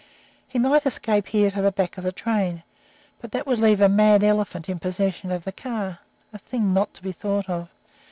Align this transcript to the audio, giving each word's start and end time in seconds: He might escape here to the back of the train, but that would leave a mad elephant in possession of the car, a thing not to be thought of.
He 0.47 0.57
might 0.57 0.87
escape 0.87 1.27
here 1.27 1.51
to 1.51 1.61
the 1.61 1.71
back 1.71 1.95
of 1.95 2.03
the 2.03 2.11
train, 2.11 2.63
but 3.21 3.31
that 3.33 3.45
would 3.45 3.59
leave 3.59 3.81
a 3.81 3.87
mad 3.87 4.23
elephant 4.23 4.67
in 4.67 4.79
possession 4.79 5.31
of 5.31 5.43
the 5.43 5.51
car, 5.51 5.99
a 6.33 6.39
thing 6.39 6.73
not 6.73 6.95
to 6.95 7.03
be 7.03 7.11
thought 7.11 7.47
of. 7.47 7.69